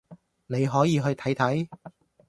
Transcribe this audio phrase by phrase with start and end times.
[0.47, 1.69] 你可以去睇睇